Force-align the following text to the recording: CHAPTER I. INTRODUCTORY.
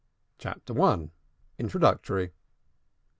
CHAPTER 0.39 0.81
I. 0.81 1.09
INTRODUCTORY. 1.59 2.31